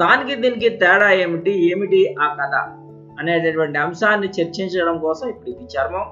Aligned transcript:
దానికి 0.00 0.34
దీనికి 0.34 0.68
తేడా 0.68 1.10
ఏమిటి? 1.10 1.72
ఏమిటి 1.72 2.16
ఆ 2.20 2.36
కథ? 2.40 2.54
అనేటటువంటి 3.20 3.78
అంశాన్ని 3.78 4.26
చర్చించడం 4.26 4.98
కోసం 4.98 5.28
ఇప్పుడు 5.28 5.50
ఇది 5.50 5.64
చర్మం. 5.64 6.06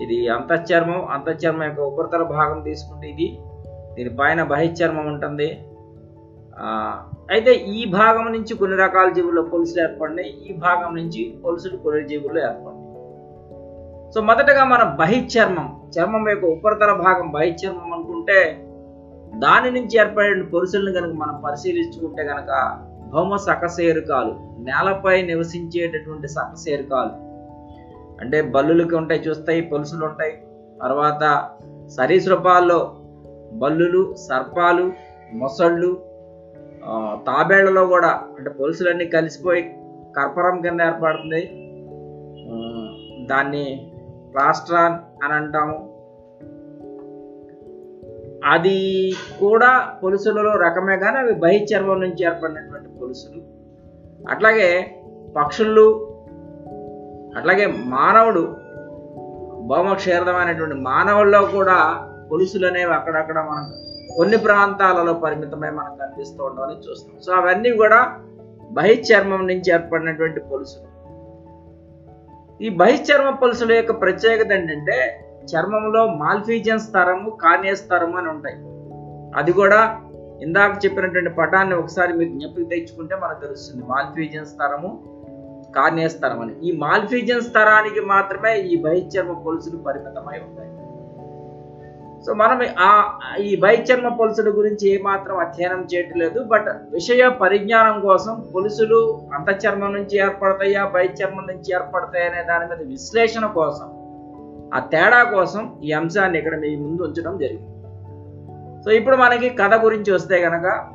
ఇది 0.00 0.28
అంతఃచర్మం. 0.28 1.04
అంతఃచర్మం 1.04 1.62
యొక్క 1.64 1.80
ఉపరితల 1.80 2.22
భాగం 2.22 2.62
తీసుకుంటే 2.62 3.08
ఇది. 3.08 3.38
దీని 3.94 4.16
పైన 4.16 4.42
బహిశ్చర్మం 4.42 5.06
ఉంటుంది. 5.06 5.66
అయితే 7.30 7.52
ఈ 7.52 7.84
భాగం 7.84 8.32
నుంచి 8.32 8.54
కొన్ని 8.54 8.76
రకాల 8.78 9.12
జీవుల్లో 9.12 9.42
పొలుసులు 9.42 9.82
ఏర్పడినాయి. 9.82 10.38
ఈ 10.50 10.52
భాగం 10.52 10.96
నుంచి 10.96 11.38
పొలుసులు 11.44 11.76
కొన్ని 11.76 12.08
జీవుల్లో 12.08 12.42
ఏర్పడినాయి. 12.42 12.80
సో 14.12 14.20
మొదటగా 14.20 14.64
మన 14.64 14.96
బహిశ్చర్మం 15.00 15.90
చర్మం 15.98 16.28
యొక్క 16.28 16.44
ఉపరితల 16.44 16.92
భాగం 16.92 17.30
బహిశ్చర్మం 17.30 17.92
అనుకుంటే 17.92 18.64
దాని 19.38 19.70
నుంచి 19.70 19.98
ఏర్పడే 19.98 20.42
పొలుసులను 20.42 20.92
కనుక 20.92 21.14
మనం 21.14 21.42
పరిశీలించుకుంటే 21.46 22.24
కనుక 22.24 22.80
భౌమ 23.10 23.36
సకశేరుకాలు 23.36 24.36
నేలపై 24.58 25.22
నివసించేటటువంటి 25.22 26.28
సకశేరుకాలు. 26.28 27.30
అంటే 28.20 28.42
బల్లులకి 28.42 28.94
ఉంటాయి 28.94 29.20
చూస్తాయి 29.20 29.60
పొలుసులు 29.60 30.04
ఉంటాయి. 30.04 30.42
తర్వాత 30.82 31.50
సరీసృపాల్లో 31.88 32.96
బల్లులు 33.52 34.14
సర్పాలు 34.14 34.92
మొసళ్ళు 35.32 36.02
తాబేళ్ళలో 37.26 37.86
కూడా 37.86 38.08
అంటే 38.38 38.50
పొలుసులన్నీ 38.50 39.06
కలిసిపోయి 39.06 39.62
కర్పరం 40.16 40.60
కింద 40.60 40.80
ఏర్పడుతుంది 40.80 41.42
దాన్ని 43.26 43.92
రాష్ట్రాన్ 44.36 45.24
అని 45.24 45.32
అంటాము. 45.32 45.89
అది 48.48 49.12
కూడా 49.40 49.98
పొలుసులలో 50.04 50.52
రకమే 50.56 50.96
కానీ 50.96 51.18
అవి 51.18 51.32
బహిర్చర్మం 51.32 52.00
నుంచి 52.00 52.24
ఏర్పడినటువంటి 52.24 52.88
పొలుసులు. 53.00 53.42
అట్లాగే 54.30 54.96
పక్షులు 55.36 56.06
అట్లాగే 57.36 57.66
మానవుడు 57.66 58.56
భౌమక్షేరదమైనటువంటి 59.66 60.74
మానవుల్లో 60.74 61.42
కూడా 61.42 62.08
పొలుసులు 62.32 62.66
అనేవి 62.66 62.94
అక్కడక్కడ 62.94 63.38
మనం 63.38 63.72
కొన్ని 64.16 64.36
ప్రాంతాలలో 64.36 65.12
పరిమితమై 65.12 65.70
మనకు 65.70 65.98
కనిపిస్తూ 65.98 66.44
ఉండవని 66.44 66.90
చూస్తాం. 66.90 67.20
సో 67.26 67.32
అవన్నీ 67.32 67.70
కూడా 67.70 68.18
బహిశ్చర్మం 68.70 69.46
నుంచి 69.46 69.72
ఏర్పడినటువంటి 69.72 70.40
పొలుసులు. 70.40 70.90
ఈ 72.64 72.68
బహిశ్చర్మ 72.68 73.30
పొలుసుల 73.30 73.72
యొక్క 73.72 74.00
ప్రత్యేకత 74.00 74.52
ఏంటంటే 74.52 75.26
చర్మంలో 75.44 76.06
మాల్ఫీజియన్స్ 76.06 76.92
తరము 76.92 77.30
కార్నియస్ 77.30 77.88
తరము 77.88 78.18
అని 78.18 78.28
ఉంటాయి. 78.28 78.56
అది 79.36 79.52
కూడా 79.52 80.00
ఇందాక 80.42 80.84
చెప్పినటువంటి 80.84 81.30
పటాన్ని 81.30 81.74
ఒకసారి 81.74 82.12
మీరు 82.12 82.28
జ్ఞప్తికి 82.28 82.68
తెచ్చుకుంటే 82.68 83.16
మనకు 83.16 83.40
తెలుస్తుంది. 83.40 83.84
మాల్ఫీజియన్స్ 83.86 84.52
తరము 84.52 85.20
కార్నియస్ 85.76 86.22
తరం 86.22 86.40
అని. 86.40 86.60
ఈ 86.62 86.76
మాల్ఫీజియన్స్ 86.76 87.54
తరానికి 87.54 88.00
మాత్రమే 88.00 88.60
ఈ 88.60 88.82
బహిర్చర్మ 88.82 89.32
పొలుసులు 89.32 89.76
పరిమితమై 89.76 90.38
ఉంటాయి. 90.38 90.70
సో 92.26 92.34
మనం 92.34 92.66
ఆ 92.78 93.18
ఈ 93.38 93.56
బహిర్చర్మ 93.56 94.08
పొలుసుల 94.08 94.50
గురించి 94.50 94.88
ఏమాత్రం 94.88 95.38
అధ్యయనం 95.38 95.86
చేయట్లేదు. 95.94 96.44
బట్ 96.44 96.68
విషయ 96.92 97.28
పరిజ్ఞానం 97.28 98.00
కోసం 98.00 98.44
పొలుసులు 98.54 99.20
అంతఃచర్మం 99.34 99.92
నుంచి 99.92 100.16
ఏర్పడతాయా 100.16 100.86
బహిర్చర్మం 100.86 101.46
నుంచి 101.46 101.74
ఏర్పడతాయా 101.74 102.30
అనే 102.30 102.42
దాని 102.42 102.66
మీద 102.66 102.88
విశ్లేషణ 102.88 103.46
కోసం 103.46 103.99
ఆ 104.74 104.78
తేడా 104.78 105.22
కోసం 105.22 105.80
ఈ 105.84 105.92
అంశాన్ని 105.92 106.38
ఇక్కడ 106.38 106.58
మీ 106.58 106.76
ముందు 106.76 107.02
ఉంచడం 107.02 107.38
జరిగింది. 107.38 107.70
సో 108.84 108.90
ఇప్పుడు 108.90 109.16
మనకి 109.16 109.48
కథ 109.48 109.74
గురించి 109.84 110.12
వస్తే 110.12 110.36
గనక 110.36 110.88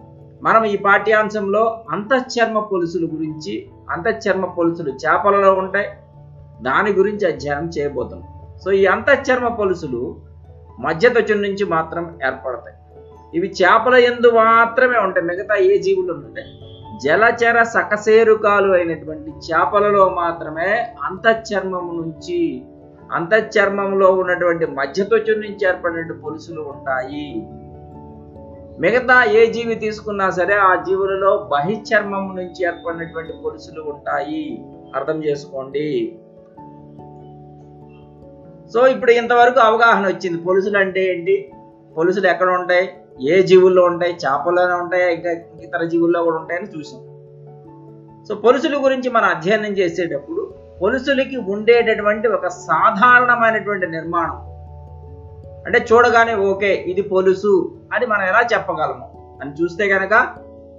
మనం 0.44 0.66
ఈ 0.66 0.78
పాఠ్యాంశంలో 0.78 1.84
అంతఃచర్మ 1.92 2.60
పొలుసుల 2.60 3.06
గురించి 3.06 3.70
అంతఃచర్మ 3.92 4.46
పొలుసులు 4.46 4.90
చేపలలో 4.90 5.54
ఉంటాయి 5.54 5.88
దాని 6.62 6.92
గురించి 6.92 7.28
అధ్యయనం 7.28 7.70
చేయబోతున్నాం. 7.80 8.58
సో 8.64 8.72
ఈ 8.72 8.86
అంతఃచర్మ 8.86 9.48
పొలుసులు 9.48 10.16
మధ్యతచు 10.80 11.34
నుంచి 11.34 11.66
మాత్రం 11.66 12.20
ఏర్పడతాయి. 12.26 12.76
ఇవి 13.38 13.48
చేపల 13.48 13.96
ఎందు 13.96 14.32
మాత్రమే 14.32 14.98
ఉంటాయి 15.00 15.26
మిగతా 15.26 15.56
ఏ 15.56 15.78
జీవులు 15.78 16.14
ఉంటాయి 16.14 16.48
జలచర 17.04 17.64
సకశేరుకాలు 17.64 18.72
అయినటువంటి 18.72 19.32
చేపలలో 19.32 20.10
మాత్రమే 20.10 20.94
అంతఃచర్మము 21.04 22.02
నుంచి 22.02 22.66
అంతఃచర్మంలో 23.12 24.12
ఉన్నటువంటి 24.12 24.66
మధ్యత్వచం 24.66 25.34
నుంచి 25.34 25.68
ఏర్పడినటువంటి 25.68 26.22
పొలుసులు 26.22 26.62
ఉంటాయి. 26.62 27.50
మిగతా 28.80 29.24
ఏ 29.24 29.52
జీవి 29.52 29.76
తీసుకున్నా 29.76 30.30
సరే 30.30 30.54
ఆ 30.54 30.76
జీవులలో 30.76 31.50
బహిర్చర్మం 31.52 32.36
నుంచి 32.36 32.66
ఏర్పడినటువంటి 32.66 33.34
పొలుసులు 33.46 33.82
ఉంటాయి. 33.82 34.66
అర్థం 34.96 35.24
చేసుకోండి. 35.24 36.20
సో 38.74 38.88
ఇప్పుడు 38.88 39.12
ఇంతవరకు 39.12 39.60
అవగాహన 39.60 40.08
వచ్చింది. 40.08 40.38
పొలుసులు 40.38 40.78
అంటే 40.78 41.06
ఏంటి? 41.06 41.52
పొలుసులు 41.98 42.28
ఎక్కడ 42.28 42.50
ఉంటాయి? 42.50 42.90
ఏ 43.22 43.42
జీవుల్లో 43.42 43.84
ఉంటాయి? 43.84 44.14
చేపల్లోనే 44.14 44.74
ఉంటాయి? 44.74 45.16
ఇంకా 45.16 45.32
ఇతర 45.64 45.84
జీవుల్లో 45.84 46.24
కూడా 46.24 46.36
ఉంటాయని 46.36 46.80
చూసాం. 46.80 47.16
సో 48.30 48.36
పొలుసుల 48.36 48.84
గురించి 48.84 49.10
మనం 49.10 49.26
అధ్యయనం 49.26 49.78
చేసేటప్పుడు 49.78 50.55
పొలుసులకి 50.82 51.38
ఉండేటటువంటి 51.38 52.28
ఒక 52.28 52.48
సాధారణమైనటువంటి 52.48 53.88
నిర్మాణం. 53.88 54.56
అంటే 55.66 55.86
చూడగానే 55.94 56.36
ఓకే 56.36 56.76
ఇది 56.76 57.02
పొలుసు 57.02 57.78
అని 57.94 58.06
మనం 58.06 58.22
ఎలా 58.22 58.42
చెప్పగలము? 58.54 59.38
అని 59.42 59.64
చూస్తే 59.64 59.90
కనుక 59.90 60.36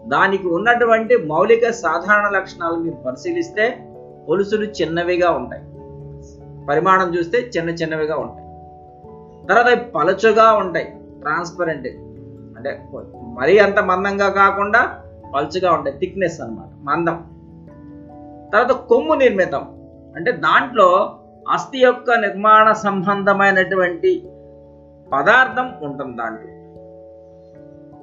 దానికి 0.07 0.49
ఉన్నటువంటి 0.49 1.17
మౌలిక 1.17 1.71
సాధారణ 1.71 2.29
లక్షణాలు 2.29 2.75
మీరు 2.75 2.95
పరిశీలిస్తే 2.95 3.79
పొలుసులు 4.29 4.65
చిన్నవిగా 4.65 5.31
ఉంటాయి. 5.31 5.63
పరిమాణం 6.67 7.15
చూస్తే 7.15 7.39
చిన్న 7.39 7.71
చిన్నవిగా 7.71 8.17
ఉంటాయి. 8.17 8.47
తర్వాత 9.49 9.67
అవి 9.67 10.57
ఉంటాయి 10.57 10.85
ట్రాన్స్పరెంట్ 11.21 11.89
అంటే 12.57 12.89
మరీ 13.23 13.59
అంత 13.59 13.79
మందంగా 13.79 14.29
కాకుండా 14.29 15.03
పలుచగా 15.35 15.73
ఉంటాయి 15.73 15.99
థిక్నెస్ 15.99 16.41
అన్నమాట 16.41 16.69
మందం. 16.83 17.25
తర్వాత 18.53 18.77
కొమ్ము 18.77 19.15
నిర్మితం. 19.15 19.76
అంటే 20.17 20.33
దాంట్లో 20.33 21.19
అస్థి 21.53 21.79
యొక్క 21.79 22.11
నిర్మాణ 22.11 22.73
సంబంధమైనటువంటి 22.73 24.29
పదార్థం 25.13 25.73
ఉంటుంది 25.83 26.17
దాంట్లో. 26.17 26.53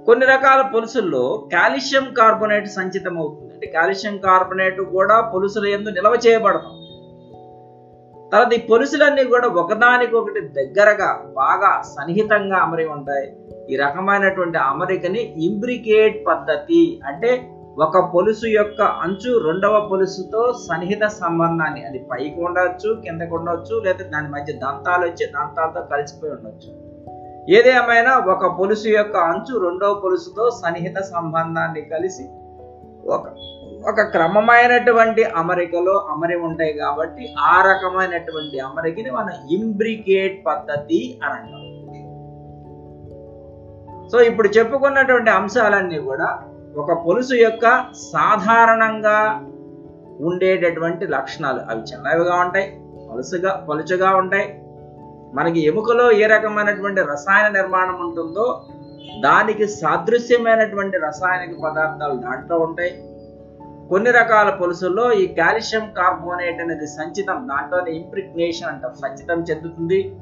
కొన్ని 0.05 0.25
రకాల 0.25 0.61
పొలుసుల్లో 0.61 1.49
కాల్షియం 1.53 2.13
కార్బోనేట్ 2.13 2.67
సంచితం 2.67 3.17
అవుతుంది 3.17 3.53
అంటే 3.53 3.67
కాల్షియం 3.67 4.17
కార్బోనేట్ 4.17 4.81
కూడా 4.81 5.21
పులుసుల 5.21 5.65
ఎందు 5.65 5.89
నిల్వ 5.89 6.17
చేయబడతాం 6.27 6.79
తర్వాత 8.31 8.53
ఈ 8.53 8.67
పొలుసులన్నీ 8.67 9.23
కూడా 9.23 9.47
ఒకదానికొకటి 9.47 10.39
దగ్గరగా 10.39 11.25
బాగా 11.33 11.81
సన్నిహితంగా 11.81 12.57
అమరి 12.57 12.85
ఉంటాయి. 12.85 13.33
ఈ 13.69 13.75
రకమైనటువంటి 13.75 14.57
అమరికని 14.57 15.45
ఇంబ్రికేట్ 15.45 16.27
పద్ధతి 16.27 17.01
అంటే 17.05 17.52
ఒక 17.81 18.11
పొలుసు 18.13 18.45
యొక్క 18.45 18.81
అంచు 18.81 19.51
రెండవ 19.51 19.87
పొలుసుతో 19.91 20.53
సన్నిహిత 20.53 21.07
సంబంధాన్ని 21.07 21.85
అది 21.85 22.05
పైకి 22.11 22.43
ఉండవచ్చు 22.43 23.01
కిందకు 23.01 23.35
ఉండవచ్చు 23.35 23.79
లేదా 23.79 24.09
దాని 24.09 24.27
మధ్య 24.27 24.53
దంతాలు 24.53 25.05
వచ్చి 25.05 25.25
దంతాలతో 25.25 25.81
కలిసిపోయి 25.81 26.33
ఉండొచ్చు. 26.33 26.71
ఏదేమైనా 27.49 28.17
ఒక 28.17 28.59
పొలుసు 28.59 28.87
యొక్క 28.87 29.17
అంచు 29.17 29.69
రెండవ 29.69 29.93
పొలుసుతో 29.93 30.49
సన్నిహిత 30.49 30.97
సంబంధాన్ని 30.97 31.81
కలిసి 31.81 32.23
ఒక 33.07 33.23
ఒక 33.89 34.01
క్రమమైనటువంటి 34.01 35.23
అమరికలో 35.23 35.97
అమరి 36.09 36.35
ఉంటాయి 36.35 36.73
కాబట్టి 36.73 37.33
ఆ 37.39 37.71
రకమైనటువంటి 37.71 38.59
అమరికని 38.59 39.11
మనం 39.11 39.47
ఇంబ్రికేట్ 39.51 40.45
పద్ధతి 40.45 41.19
అని 41.23 41.33
అంటాం. 41.33 41.59
సో 44.09 44.19
ఇప్పుడు 44.19 44.47
చెప్పుకున్నటువంటి 44.47 45.29
అంశాలన్నీ 45.29 45.99
కూడా 45.99 46.39
ఒక 46.77 46.91
పొలుసు 46.91 47.33
యొక్క 47.33 47.85
సాధారణంగా 48.13 49.49
ఉండేటటువంటి 50.21 51.07
లక్షణాలు. 51.07 51.59
అవి 51.69 51.81
చిన్నవిగా 51.81 52.35
ఉంటాయి 52.35 52.81
పలుసుగా 53.13 53.65
పలుచగా 53.69 54.15
ఉంటాయి. 54.15 54.59
మనకి 55.33 55.65
ఎముకలో 55.65 56.11
ఏ 56.11 56.25
రకమైనటువంటి 56.25 57.01
రసాయన 57.01 57.47
నిర్మాణం 57.47 58.01
ఉంటుందో 58.01 58.65
దానికి 59.19 59.67
సాదృశ్యమైనటువంటి 59.67 60.97
రసాయనిక 60.97 61.61
పదార్థాలు 61.63 62.13
దాంట్లో 62.13 62.57
ఉంటాయి. 62.59 63.03
కొన్ని 63.89 64.11
రకాల 64.11 64.49
పొలుసుల్లో 64.49 65.13
ఈ 65.13 65.27
కాల్షియం 65.27 65.93
కార్బోనేట్ 65.97 66.61
అనేది 66.61 66.87
సంచితం 66.87 67.47
దాంట్లోనే 67.51 67.91
ఇంప్రిగ్నేషన్ 67.91 68.67
అంటాం 68.67 68.93
సంచితం 68.93 69.41
చెందుతుంది. 69.41 70.15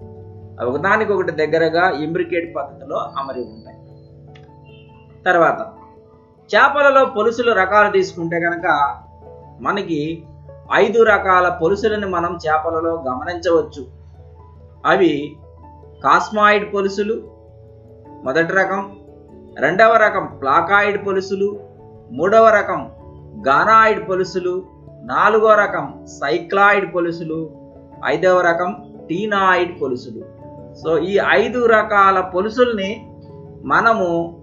అవి 0.59 0.69
ఒకదానికొకటి 0.69 1.31
దగ్గరగా 1.31 1.91
ఇంబ్రికేట్ 1.91 2.55
పద్ధతిలో 2.55 2.97
అమరి 2.97 3.39
ఉంటాయి. 3.39 3.77
తర్వాత 5.25 5.80
చేపలలో 6.55 7.05
పొలుసులు 7.05 7.51
రకాలు 7.51 7.91
తీసుకుంటే 7.91 8.39
కనుక 8.39 8.97
మనకి 9.61 10.23
ఐదు 10.73 11.03
రకాల 11.03 11.49
పొలుసులను 11.49 12.09
మనం 12.09 12.37
చేపలలో 12.47 13.03
గమనించవచ్చు. 13.07 13.85
అవి 14.85 15.35
కాస్మాయిడ్ 16.03 16.73
పొలుసులు 16.73 17.23
మొదటి 18.23 18.53
రకం. 18.53 18.95
రెండవ 19.59 19.95
రకం 19.95 20.25
ప్లాకాయిడ్ 20.41 21.05
పొలుసులు 21.05 21.59
మూడవ 22.11 22.49
రకం 22.49 22.91
గానాయిడ్ 23.47 24.09
పొలుసులు 24.09 24.65
నాలుగో 25.03 25.53
రకం 25.53 26.05
సైక్లాయిడ్ 26.05 26.95
పొలుసులు 26.95 27.51
ఐదవ 28.05 28.41
రకం 28.41 28.93
టీనాయిడ్ 29.09 29.81
పొలుసులు. 29.81 30.25
సో 30.75 30.97
ఈ 30.97 31.19
ఐదు 31.29 31.65
రకాల 31.65 32.19
పొలుసుల్ని 32.19 33.11
మనము 33.65 34.40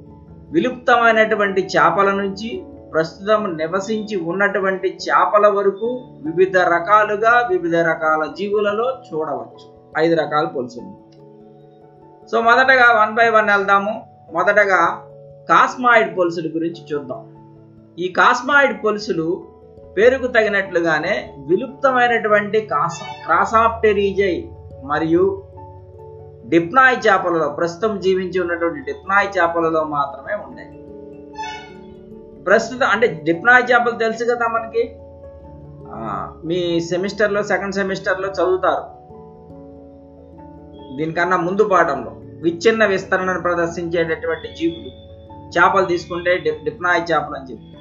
విలుప్తమైనటువంటి 0.50 1.66
చేపల 1.66 2.10
నుంచి 2.10 2.64
ప్రస్తుతం 2.92 3.56
నివసించి 3.56 4.16
ఉన్నటువంటి 4.16 4.88
చేపల 4.88 5.46
వరకు 5.46 5.86
వివిధ 6.22 6.58
రకాలుగా 6.58 7.48
వివిధ 7.50 7.76
రకాల 7.76 8.32
జీవులలో 8.38 8.98
చూడవచ్చు. 9.14 9.78
ఐదు 9.98 10.14
రకాల 10.14 10.44
పొలుసులు 10.44 11.08
సో 12.26 12.40
మొదటగా 12.40 13.00
వన్ 13.00 13.14
బై 13.14 13.28
వన్ 13.30 13.48
వెళ్దాము. 13.48 14.06
మొదటగా 14.32 15.04
కాస్మాయిడ్ 15.48 16.18
పొలుసుల 16.18 16.50
గురించి 16.54 16.94
చూద్దాం. 16.94 17.38
ఈ 17.98 18.08
కాస్మాయిడ్ 18.08 18.84
పొలుసులు 18.84 19.46
పేరుకు 19.96 20.26
తగినట్లుగానే 20.26 21.34
విలుప్తమైనటువంటి 21.48 22.60
కాస 22.60 23.00
క్రాసాప్టెరీజై 23.24 24.48
మరియు 24.84 25.42
డిప్నాయ్ 26.48 27.06
చేపలలో 27.06 27.48
ప్రస్తుతం 27.48 28.00
జీవించి 28.00 28.40
ఉన్నటువంటి 28.40 28.80
డిప్నాయ్ 28.80 29.28
చేపలలో 29.38 29.84
మాత్రమే 29.84 30.44
ఉన్నాయి. 30.44 30.78
ప్రస్తుతం 32.44 32.86
అంటే 32.86 33.06
డిప్నాయ్ 33.06 33.72
చేపలు 33.72 33.98
తెలుసు 33.98 34.24
కదా 34.24 34.46
మనకి? 34.46 34.96
మీ 36.46 36.80
సెమిస్టర్లో 36.80 37.42
సెకండ్ 37.42 37.74
సెమిస్టర్లో 37.74 38.28
చదువుతారు. 38.28 38.98
దీనికన్నా 40.96 41.36
ముందు 41.36 41.64
పాఠంలో 41.64 42.10
విచ్ఛిన్న 42.42 42.86
విస్తరణను 42.86 43.40
ప్రదర్శించేటటువంటి 43.40 44.54
జీవులు 44.54 45.08
చేపలు 45.58 45.84
తీసుకుంటే 45.84 46.38
డిప్ 46.38 46.64
డిప్నాయ్ 46.64 47.02
చేపలు 47.12 47.34
అని 47.34 47.50
చెప్పి. 47.50 47.72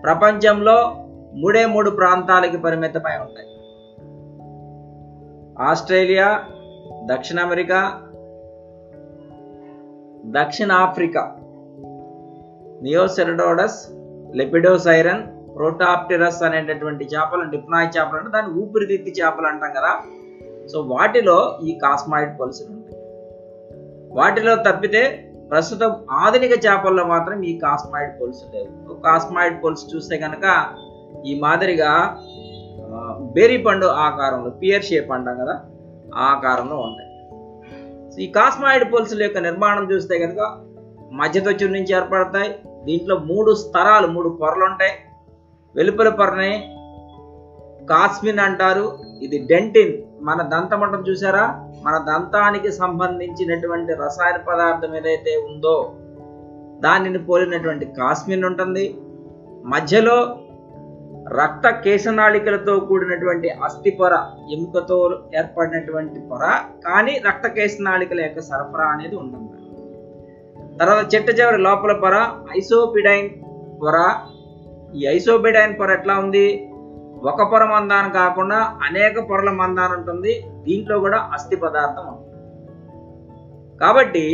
ప్రపంచంలో 0.00 1.06
మూడే 1.34 1.66
మూడు 1.66 1.90
ప్రాంతాలకి 1.90 2.56
పరిమితమై 2.56 3.18
ఉంటాయి. 3.18 3.48
ఆస్ట్రేలియా 5.62 6.44
దక్షిణ 7.10 7.40
అమెరికా 7.40 8.00
దక్షిణ 10.24 10.72
ఆఫ్రికా 10.72 11.22
నియోసెరడోడస్ 12.82 13.88
లెపిడోసైరన్ 14.34 15.22
ప్రోటాప్టిరస్ 15.56 16.42
అనేటటువంటి 16.42 17.04
చేపలు 17.04 17.42
డిప్నాయ్ 17.50 17.88
చేపలు 17.98 18.16
అంటే 18.16 18.30
దాన్ని 18.30 18.62
ఊపిరితిత్తి 18.62 19.10
చేపలు 19.10 19.46
అంటాం 19.46 19.70
కదా. 19.70 19.92
సో 20.68 20.80
వాటిలో 20.80 21.58
ఈ 21.62 21.78
కాస్మాయిడ్ 21.82 22.40
పలుసులు 22.40 22.68
ఉంటాయి. 22.72 23.00
వాటిలో 24.12 24.56
తప్పితే 24.56 25.26
ప్రస్తుతం 25.50 25.96
ఆధునిక 26.10 26.64
చేపల్లో 26.66 27.04
మాత్రం 27.04 27.42
ఈ 27.42 27.58
కాస్మాయిడ్ 27.58 28.20
పొలుసు 28.20 28.56
లేవు. 28.56 28.94
కాస్మాయిడ్ 28.94 29.64
పొలుసు 29.64 29.96
చూస్తే 29.96 30.16
కనుక 30.16 30.66
ఈ 31.26 31.40
మాదిరిగా 31.40 31.90
ఆ, 32.94 33.18
పండు 33.66 33.86
ఆకారంలో 33.86 34.50
పియర్ 34.50 34.84
షేప్ 34.84 35.10
అంటాం 35.10 35.36
కదా. 35.36 35.64
ఆకారంలో 36.14 36.76
ఉంటాయి. 36.76 37.10
సో 38.10 38.18
ఈ 38.18 38.26
కాస్మాయిడ్ 38.26 38.92
పొలుసుల 38.92 39.22
యొక్క 39.22 39.38
నిర్మాణం 39.38 39.90
చూస్తే 39.90 40.18
కనుక 40.18 40.64
మధ్యతొచ్చు 41.12 41.66
నుంచి 41.66 41.96
ఏర్పడతాయి. 41.96 42.58
దీంట్లో 42.84 43.18
మూడు 43.18 43.54
స్తరాలు 43.54 44.06
మూడు 44.06 44.28
పొరలు 44.28 44.64
ఉంటాయి. 44.64 44.92
వెలుపల 45.74 46.08
పొరని 46.08 46.76
కాస్మిన్ 47.86 48.38
అంటారు. 48.38 48.98
ఇది 49.22 49.38
డెంటిన్. 49.38 49.92
మన 50.20 50.42
దంతమటం 50.42 51.04
చూసారా? 51.08 51.72
మన 51.82 51.98
దంతానికి 51.98 52.72
సంబంధించినటువంటి 52.72 53.92
రసాయన 53.92 54.36
పదార్థం 54.36 54.96
ఏదైతే 54.96 55.36
ఉందో 55.36 55.92
దానిని 56.80 57.18
పోలినటువంటి 57.18 57.84
కాస్మిన్ 57.84 58.44
ఉంటుంది. 58.44 58.98
మధ్యలో 59.64 60.38
రక్త 61.38 61.70
కేశనాళికలతో 61.70 62.80
కూడినటువంటి 62.80 63.48
అస్థి 63.64 63.90
పొర 63.90 64.14
ఎముకతో 64.52 65.18
ఏర్పడినటువంటి 65.38 66.20
పొర 66.20 66.44
కానీ 66.86 67.12
రక్త 67.26 67.46
కేశనాళికల 67.48 68.20
యొక్క 68.20 68.40
సరఫరా 68.40 68.84
అనేది 68.84 69.16
ఉంటుంది. 69.16 69.50
తర్వాత 70.78 71.14
చెట్టు 71.14 71.32
చివరి 71.32 71.58
లోపల 71.58 71.92
పొర 71.92 72.16
ఐసోపిడైన్ 72.56 73.30
పొర. 73.82 73.96
ఈ 74.94 75.06
ఐసోపిడైన్ 75.06 75.74
పొర 75.80 75.90
ఎట్లా 75.90 76.14
ఉంది? 76.18 76.46
ఒక 77.22 77.42
పొర 77.52 77.64
మందానం 77.64 78.10
కాకుండా 78.10 78.58
అనేక 78.88 79.18
పొరల 79.30 79.50
మందానం 79.50 79.94
ఉంటుంది. 79.98 80.46
దీంట్లో 80.62 80.98
కూడా 80.98 81.30
అస్థి 81.32 81.56
పదార్థం 81.56 82.06
ఉంది 82.12 82.26
కాబట్టి 83.80 84.24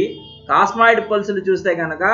కాస్మాయిడ్ 0.49 1.10
పల్సులు 1.10 1.40
చూస్తే 1.40 1.75
కనుక 1.75 2.04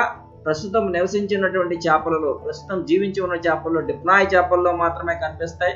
ప్రస్తుతం 0.45 0.91
నివసించినటువంటి 0.91 1.75
చేపలలో 1.75 2.33
ప్రస్తుతం 2.33 2.85
జీవించి 2.85 3.21
ఉన్న 3.21 3.35
చేపల్లో 3.35 3.81
డిప్నాయ్ 3.81 4.35
చేపల్లో 4.35 4.71
మాత్రమే 4.71 5.13
కనిపిస్తాయి. 5.13 5.73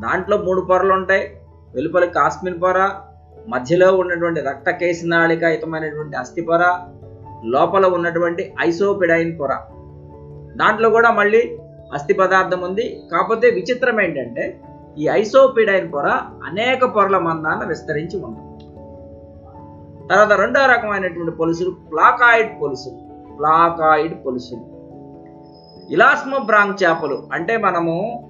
దాంట్లో 0.00 0.36
మూడు 0.36 0.60
పొరలు 0.60 0.92
ఉంటాయి. 0.92 1.40
వెలుపల 1.74 2.04
కాస్మిన్ 2.04 2.62
పొర 2.62 2.90
మధ్యలో 3.48 3.96
ఉన్నటువంటి 3.96 4.40
రక్త 4.40 4.70
కేశనాళికాయుతమైనటువంటి 4.70 6.16
అస్థి 6.16 6.40
పొర 6.40 6.78
లోపల 7.44 7.86
ఉన్నటువంటి 7.86 8.54
ఐసోపిడైన్ 8.60 9.40
పొర. 9.40 9.54
దాంట్లో 10.56 10.90
కూడా 10.90 11.10
మళ్ళీ 11.10 11.58
అస్థి 11.94 12.14
పదార్థం 12.14 12.60
ఉంది. 12.60 13.00
కాకపోతే 13.12 13.50
విచిత్రం 13.50 14.00
ఏంటంటే 14.00 14.60
ఈ 14.98 15.08
ఐసోపిడైన్ 15.08 15.92
పొర 15.92 16.06
అనేక 16.44 16.84
పొరల 16.84 17.18
మందాన 17.18 17.68
విస్తరించి 17.68 18.24
ఉంటుంది 18.24 18.58
తర్వాత 20.08 20.32
రెండో 20.32 20.60
రకమైనటువంటి 20.66 21.30
పొలుసులు 21.30 21.70
ప్లాకాయిడ్ 21.70 22.62
పొలుసులు. 22.62 23.07
ప్లాకాయిడ్ 23.38 24.26
పొలుసులు. 24.26 24.78
ఇలాస్మో 25.90 26.38
బ్రాంగ్ 26.38 26.82
చేపలు 26.82 27.28
అంటే 27.32 27.56
మనము 27.56 28.24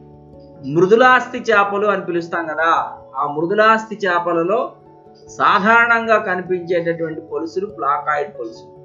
మృదులాస్థి 0.67 1.39
చేపలు 1.39 1.87
అని 1.87 2.05
పిలుస్తాం 2.05 2.47
కదా 2.47 2.93
ఆ 3.17 3.27
మృదులాస్థి 3.27 3.99
చేపలలో 4.07 4.73
సాధారణంగా 5.29 6.19
కనిపించేటటువంటి 6.19 7.21
పొలుసులు 7.21 7.67
ప్లాకాయిడ్ 7.67 8.39
పొలుసులు. 8.39 8.79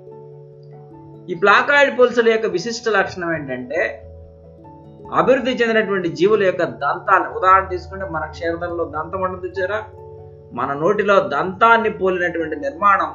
ఈ 1.32 1.34
ప్లాకాయిడ్ 1.34 2.00
పొలుసుల 2.00 2.30
యొక్క 2.30 2.46
విశిష్ట 2.46 2.90
లక్షణం 2.90 3.36
ఏంటంటే 3.36 4.10
అభివృద్ధి 5.14 5.52
చెందినటువంటి 5.52 6.10
జీవుల 6.10 6.44
యొక్క 6.44 6.64
దంతాన్ని 6.64 7.30
ఉదాహరణ 7.30 7.68
తీసుకుంటే 7.68 8.06
మన 8.06 8.26
క్షేత్రంలో 8.26 8.86
దంతం 8.86 9.22
ఉండదు 9.22 9.48
చూసారా? 9.48 9.84
మన 10.54 10.74
నోటిలో 10.74 11.20
దంతాన్ని 11.20 11.90
పోలినటువంటి 11.90 12.56
నిర్మాణం 12.56 13.12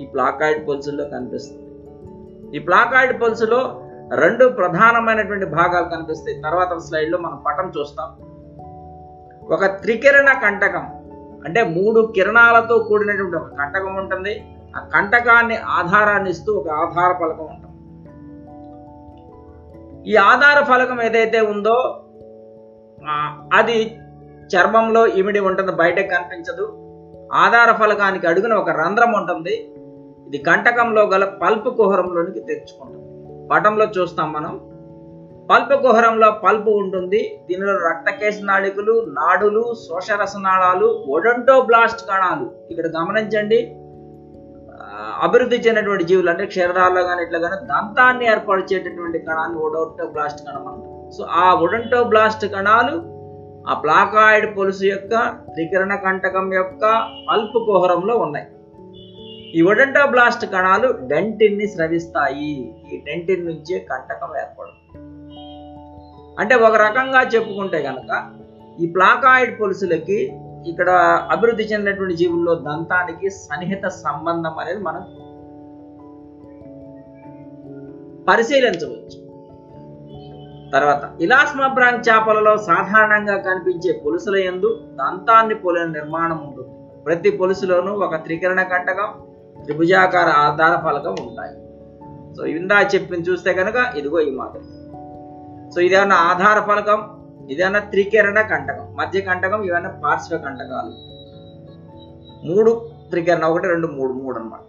ఈ 0.00 0.06
ప్లాకాయిడ్ 0.06 0.68
పొలుసుల్లో 0.68 1.04
కనిపిస్తుంది. 1.04 1.65
ఈ 2.54 2.58
ప్లాకాయిడ్ 2.58 3.20
పొలుసులో 3.22 3.82
రెండు 4.14 4.48
ప్రధానమైనటువంటి 4.48 5.46
భాగాలు 5.46 5.96
కనిపిస్తాయి. 5.96 6.42
తర్వాత 6.42 6.78
స్లైడ్లో 6.78 7.18
మనం 7.18 7.42
పటం 7.46 7.72
చూస్తాం. 7.80 8.08
ఒక 9.48 9.64
త్రికిరణ 9.64 10.32
కంటకం 10.32 10.86
అంటే 11.44 11.62
మూడు 11.62 12.12
కిరణాలతో 12.14 12.78
కూడినటువంటి 12.78 13.36
ఒక 13.36 13.48
కంటకం 13.58 13.94
ఉంటుంది. 13.96 14.52
ఆ 14.76 14.80
కంటకాన్ని 14.94 15.56
ఆధారాన్ని 15.56 16.30
ఇస్తూ 16.30 16.52
ఒక 16.52 16.68
ఆధార 16.68 17.12
ఫలకం 17.12 17.44
ఉంటుంది. 17.44 17.62
ఈ 20.10 20.16
ఆధార 20.16 20.64
ఫలకం 20.64 21.02
ఏదైతే 21.02 21.40
ఉందో 21.40 22.02
అది 23.54 24.00
చర్మంలో 24.56 25.06
ఇమిడి 25.06 25.40
ఉంటుంది 25.40 25.72
బయటకు 25.72 26.06
కనిపించదు. 26.06 26.66
ఆధార 27.32 27.72
ఫలకానికి 27.72 28.26
అడుగున 28.26 28.52
ఒక 28.54 28.70
రంధ్రం 28.70 29.12
ఉంటుంది. 29.12 29.72
ఇది 30.26 30.38
కంటకంలో 30.38 31.02
గల 31.06 31.24
పల్పు 31.24 31.70
కుహరంలోనికి 31.70 32.40
తెచ్చుకుంటుంది 32.40 33.04
పటంలో 33.48 33.84
చూస్తాం 33.84 34.32
మనం. 34.32 34.60
పల్పు 35.50 35.82
కుహరంలో 35.82 36.30
పల్పు 36.30 36.70
ఉంటుంది. 36.70 37.42
దీనిలో 37.48 37.72
రక్తకేశ 37.72 38.34
నాళికలు 38.42 39.06
నాడులు 39.08 39.74
శోషరసనాళాలు 39.74 41.04
ఒడంటోబ్లాస్ట్ 41.08 42.08
కణాలు. 42.08 42.50
ఇక్కడ 42.70 42.86
గమనించండి. 42.86 43.76
అభివృద్ధి 45.22 45.56
చెందినటువంటి 45.56 46.04
జీవులు 46.04 46.30
అంటే 46.30 46.46
క్షీరదాల్లో 46.46 47.02
కానీ 47.02 47.22
ఇట్లా 47.22 47.38
కానీ 47.38 47.66
దంతాన్ని 47.66 48.26
ఏర్పరిచేటటువంటి 48.26 49.18
కణాన్ని 49.18 49.58
ఒడోటోబ్లాస్ట్ 49.58 50.46
కణం 50.46 50.68
అంటారు 50.68 51.12
సో 51.12 51.24
ఆ 51.24 51.54
ఒడంటోబ్లాస్ట్ 51.54 52.46
కణాలు 52.46 53.16
ఆ 53.70 53.74
ప్లాకాయిడ్ 53.74 54.56
పొలుసు 54.56 54.84
యొక్క 54.84 55.14
త్రికరణ 55.54 55.94
కంటకం 55.94 56.54
యొక్క 56.54 56.84
పల్పు 57.30 57.58
కుహరంలో 57.58 58.16
ఉన్నాయి. 58.16 58.46
ఈ 59.54 59.62
ఒడంటోబ్లాస్ట్ 59.62 60.52
కణాలు 60.52 60.94
డెంటిన్ని 61.06 61.66
స్రవిస్తాయి. 61.66 62.74
ఈ 62.92 63.02
డెంటిన్ 63.06 63.46
నుంచే 63.46 63.78
కంటకం 63.78 64.36
ఏర్పడుతుంది. 64.36 65.06
అంటే 66.38 66.54
ఒక 66.54 66.74
రకంగా 66.76 67.20
చెప్పుకుంటే 67.20 67.82
కనుక 67.82 68.30
ఈ 68.80 68.86
ప్లాకాయిడ్ 68.86 69.60
పొలుసులకి 69.60 70.32
ఇక్కడ 70.66 70.90
అభివృద్ధి 71.30 71.62
చెందినటువంటి 71.62 72.16
జీవుల్లో 72.16 72.54
దంతానికి 72.54 73.30
సన్నిహిత 73.30 73.86
సంబంధం 73.86 74.58
అనేది 74.58 74.78
మనం 74.78 75.02
పరిశీలించవచ్చు. 78.24 79.26
తర్వాత 80.72 81.22
ఇలాస్మబ్రాంగ్ 81.22 82.04
చేపలలో 82.08 82.56
సాధారణంగా 82.56 83.36
కనిపించే 83.36 84.02
పొలుసుల 84.06 84.36
యందు 84.36 84.80
దంతాన్ని 84.92 85.54
పోలిన 85.54 85.84
నిర్మాణం 85.84 86.38
ఉంటుంది. 86.46 87.02
ప్రతి 87.04 87.30
పొలుసులోనూ 87.30 87.92
ఒక 87.92 88.14
త్రికరణ 88.14 88.62
కంటకం 88.62 89.26
త్రిభుజాకార 89.66 90.28
ఆధార 90.28 90.74
ఫలకం 90.84 91.16
ఉంటాయి. 91.26 91.54
సో 92.36 92.46
ఇందా 92.46 92.78
చెప్పింది 92.82 93.30
చూస్తే 93.30 93.54
కనుక 93.54 93.78
ఇదిగో 93.96 94.20
ఈ 94.20 94.30
మాదిరి 94.30 94.64
సో 95.74 95.80
ఇదేమన్నా 95.80 96.16
ఆధార 96.16 96.58
ఫలకం 96.60 97.00
ఇదేమన్నా 97.50 97.80
త్రికిరణ 97.80 98.40
కంటకం. 98.40 98.86
మధ్య 98.94 99.20
కంటకం 99.20 99.62
ఇవన్నీ 99.62 99.90
పార్శ్వ 100.04 100.38
కంటకాలు. 100.38 100.92
మూడు 102.46 102.90
త్రికరణ 103.10 103.44
ఒకటి 103.44 103.66
రెండు 103.66 103.86
మూడు 103.86 104.12
మూడు 104.12 104.38
అన్నమాట. 104.38 104.60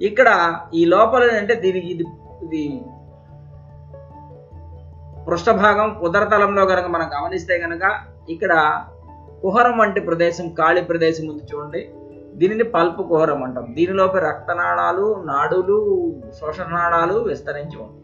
ఇక్కడ 0.00 0.28
ఈ 0.74 0.84
లోపల 0.84 1.30
అంటే 1.30 1.54
దీనికి 1.54 1.86
ఇది 1.86 2.04
ఇది 2.42 2.62
పృష్ఠభాగం 5.26 5.88
ఉదరతలంలో 5.98 6.66
కనుక 6.66 6.86
మనం 6.86 7.08
గమనిస్తే 7.14 7.58
కనుక 7.58 7.84
ఇక్కడ 8.28 8.82
కుహరం 9.42 9.78
వంటి 9.78 10.00
ప్రదేశం 10.00 10.48
ఖాళీ 10.48 10.80
ప్రదేశం 10.80 11.24
ఉంది 11.28 11.42
చూడండి. 11.42 11.90
దీనిని 12.38 12.64
పల్పు 12.64 13.02
కుహరం 13.02 13.42
అంటాం. 13.42 13.74
దీనిలోపే 13.74 14.18
రక్తనాళాలు 14.18 15.22
నాడులు 15.26 16.12
శోషనాళాలు 16.40 17.14
విస్తరించి 17.14 17.78
ఉంటాయి. 17.80 17.98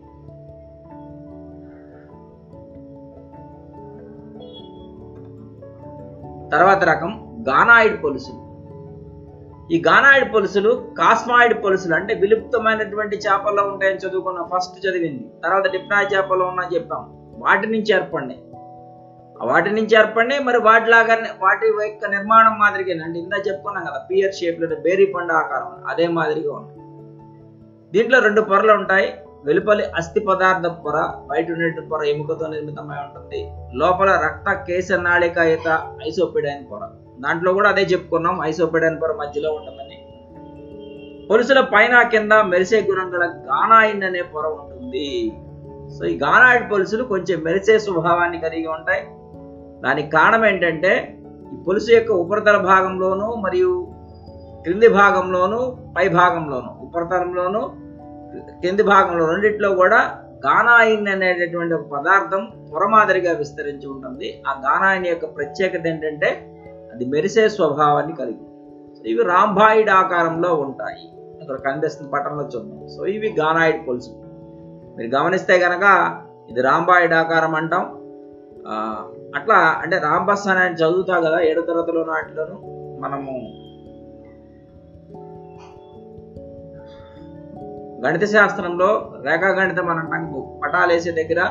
తర్వాత 6.51 6.85
రకం 6.85 7.45
గానాయిడ్ 7.49 8.05
పొలుసులు. 8.05 8.45
ఈ 9.73 9.83
గానాయిడ్ 9.87 10.35
పొలుసులు 10.35 10.95
కాస్మాయిడ్ 10.99 11.65
పొలుసులు 11.65 11.95
అంటే 11.95 12.15
విలుప్తమైనటువంటి 12.15 13.17
చేపల్లో 13.17 13.63
ఉంటాయని 13.63 13.99
చదువుకున్నాం. 13.99 14.49
ఫస్ట్ 14.57 14.87
చదివింది. 14.87 15.31
తర్వాత 15.45 15.71
డిప్నాయ్ 15.71 16.15
చేపల్లో 16.15 16.47
ఉన్నా 16.47 16.69
చెప్పాం. 16.75 17.33
వాటి 17.39 17.67
నుంచి 17.67 17.95
ఏర్పడినాయి 17.95 18.54
వాటి 19.45 19.71
నుంచి 19.71 19.99
ఏర్పడినాయి 19.99 20.45
మరి 20.45 20.59
వాటిలాగానే 20.59 21.29
వాటి 21.43 21.67
యొక్క 21.67 22.11
నిర్మాణం 22.11 22.59
మాదిరిగా 22.59 23.05
అంటే 23.05 23.19
ఇందా 23.19 23.37
చెప్పుకున్నాం 23.37 23.85
కదా 23.85 24.07
పియర్ 24.11 24.35
షేప్ 24.35 24.61
లేదా 24.61 24.75
బేరీ 24.75 25.07
పండు 25.07 25.33
ఆకారం 25.33 25.89
అదే 25.89 26.09
మాదిరిగా 26.09 26.53
ఉంటుంది 26.57 26.81
దీంట్లో 27.93 28.19
రెండు 28.19 28.41
పొరలు 28.41 28.73
ఉంటాయి. 28.73 29.15
వెలుపలి 29.45 29.85
అస్థి 29.85 30.21
పదార్థ 30.21 30.67
పొర 30.67 31.11
బయట 31.27 31.51
ఉండే 31.51 31.81
పొర 31.81 32.03
ఎముకతో 32.03 32.47
నిర్మితమై 32.47 32.97
ఉంటుంది. 32.97 33.51
లోపల 33.75 34.11
రక్త 34.25 34.53
కేశనాళికాయత 34.53 35.93
ఐసోపిడైన్ 36.09 36.65
పొర. 36.73 36.81
దాంట్లో 37.21 37.53
కూడా 37.53 37.69
అదే 37.69 37.83
చెప్పుకున్నాం 37.83 38.45
ఐసోపిడైన్ 38.45 39.03
పొర 39.03 39.13
మధ్యలో 39.13 39.53
ఉంటుందని 39.53 39.99
పొలుసుల 41.27 41.61
పైన 41.61 42.03
కింద 42.03 42.33
మెరిసే 42.33 42.81
గుణం 42.91 43.15
గల 43.15 43.25
గానాయిన్ 43.27 44.03
అనే 44.03 44.23
పొర 44.23 44.47
ఉంటుంది. 44.47 45.33
సో 45.99 46.05
ఈ 46.05 46.19
గానాయిడ్ 46.19 46.71
పొలుసులు 46.73 47.05
కొంచెం 47.05 47.41
మెరిసే 47.41 47.79
స్వభావాన్ని 47.79 48.41
కలిగి 48.41 48.67
ఉంటాయి. 48.67 49.03
దానికి 49.85 50.09
కారణం 50.11 50.47
ఏంటంటే 50.47 50.93
ఈ 51.53 51.57
పొలుసు 51.67 51.91
యొక్క 51.93 52.13
ఉపరితల 52.13 52.57
భాగంలోను 52.57 53.27
మరియు 53.45 53.73
క్రింది 54.63 54.89
భాగంలోను 54.89 55.59
పై 55.97 56.09
భాగంలోను 56.09 56.71
ఉపరితలంలోను 56.83 57.63
కింది 58.63 58.83
భాగంలో 58.83 59.25
రెండిట్లో 59.31 59.75
కూడా 59.75 59.99
గానాయిన్ 60.47 61.09
అనేటటువంటి 61.09 61.75
ఒక 61.75 61.85
పదార్థం 61.97 62.43
పొర 62.73 62.87
మాదిరిగా 62.87 63.33
విస్తరించి 63.33 63.87
ఉంటుంది. 63.89 64.43
ఆ 64.49 64.53
గానాయిన్ 64.65 65.07
యొక్క 65.07 65.27
ప్రత్యేకత 65.37 65.87
ఏంటంటే 65.87 66.29
అది 66.93 67.05
మెరిసే 67.05 67.45
స్వభావాన్ని 67.49 68.15
కలిగి 68.15 68.45
సో 68.97 69.03
ఇవి 69.13 69.23
రాంబాయిడ్ 69.25 69.91
ఆకారంలో 69.91 70.51
ఉంటాయి. 70.55 71.03
ఇక్కడ 71.41 71.57
కనిపిస్తున్న 71.57 72.11
పటంలో 72.11 72.45
చూద్దాం 72.45 72.89
సో 72.97 73.07
ఇవి 73.07 73.31
గానాయిడ్ 73.41 73.81
పొలుసు. 73.89 74.13
మీరు 74.97 75.11
గమనిస్తే 75.17 75.59
కనుక 75.59 75.85
ఇది 76.51 76.61
రాంబాయిడ్ 76.61 77.15
ఆకారం 77.21 77.55
అంటాం. 77.55 77.85
అట్లా 79.35 79.55
అంటే 79.55 79.99
రాంబస్ 79.99 80.49
అని 80.49 80.61
ఆయన 80.61 80.73
చదువుతా 80.73 81.21
కదా 81.21 81.41
ఏడు 81.41 81.61
తరగతిలో 81.61 82.05
నాటిలోను 82.05 82.57
మనము 83.01 83.65
గణిత 88.07 88.25
శాస్త్రంలో 88.25 89.13
రేఖాగణితం 89.23 89.89
అని 89.89 89.99
అంటాం 89.99 90.61
పటాలు 90.65 90.93
వేసే 90.93 91.11
దగ్గర 91.11 91.47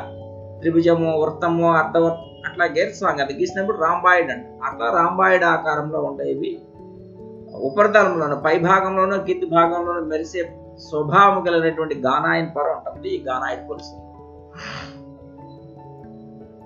త్రిభుజము 0.59 1.21
వృత్తము 1.21 1.73
అర్ధవృత్తం 1.73 2.51
అట్లా 2.51 2.65
గీస్తాం 2.65 3.17
అది 3.21 3.33
గీసినప్పుడు 3.33 3.77
రాంబాయిడ్ 3.77 4.31
అంట. 4.31 4.45
అట్లా 4.63 4.91
రాంబాయిడ్ 4.91 5.43
ఆకారంలో 5.43 5.99
ఉంటాయి 5.99 6.31
ఇవి 6.31 6.61
ఉపరితలంలోను 7.55 8.41
పై 8.41 8.59
భాగంలోనూ 8.59 9.17
కింది 9.17 9.45
భాగంలోనూ 9.45 10.05
మెరిసే 10.05 10.59
స్వభావం 10.89 11.43
కలిగినటువంటి 11.43 11.95
గానాయిన్ 11.95 12.47
పొర 12.55 12.63
ఉంటుంది. 12.63 13.09
ఈ 13.09 13.23
గానాయిడ్ 13.23 13.69
పొలుసు. 13.69 14.13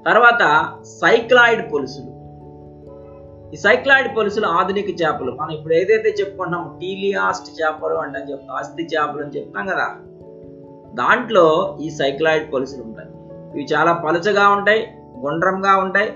తర్వాత 0.07 0.71
సైక్లాయిడ్ 0.83 1.73
పొలుసులు. 1.73 2.17
ఈ 3.53 3.55
సైక్లాయిడ్ 3.55 4.17
పొలుసులు 4.17 4.45
ఆధునిక 4.45 5.01
చేపలు. 5.01 5.31
మనం 5.31 5.51
ఇప్పుడు 5.51 5.73
ఏదైతే 5.73 6.09
చెప్పుకుంటాం 6.09 6.77
టీలియాస్ట్ 6.81 7.61
చేపలు 7.61 7.93
అంటే 7.93 8.19
చెప్తాం 8.19 8.55
అస్థి 8.57 8.83
చేపలు 8.83 9.21
అని 9.23 9.31
చెప్తాం 9.31 9.65
కదా. 9.65 9.87
దాంట్లో 10.93 11.77
ఈ 11.81 11.89
సైక్లాయిడ్ 11.89 12.53
పొలుసులు 12.53 12.83
ఉంటాయి. 12.83 13.09
ఇవి 13.53 13.73
చాలా 13.73 13.93
పలుచగా 13.93 14.49
ఉంటాయి 14.49 14.97
గుండ్రంగా 15.19 15.77
ఉంటాయి. 15.77 16.13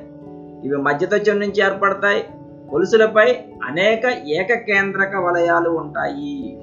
ఇవి 0.64 0.78
మధ్యతత్వం 0.78 1.40
నుంచి 1.40 1.64
ఏర్పడతాయి. 1.64 2.26
పొలుసులపై 2.74 3.36
అనేక 3.64 4.06
ఏకకేంద్రక 4.06 5.16
వలయాలు 5.16 5.70
ఉంటాయి. 5.70 6.58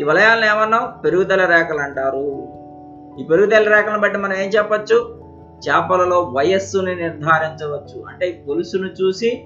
ఈ 0.00 0.02
వలయాలను 0.02 0.44
ఏమన్నాం? 0.44 1.00
పెరుగుదల 1.04 1.44
రేఖలు 1.44 1.78
అంటారు. 1.78 2.48
ఈ 3.20 3.24
పెరుగుదల 3.24 3.74
రేఖలను 3.74 4.00
బట్టి 4.00 4.18
మనం 4.18 4.34
ఏం 4.34 4.48
చెప్పచ్చు? 4.48 5.21
చేపలలో 5.68 6.20
వయస్సుని 6.20 6.94
నిర్ధారించవచ్చు. 6.94 8.04
అంటే 8.08 8.44
గొలుసును 8.48 8.48
పొలుసును 8.48 8.88
చూసి 9.02 9.44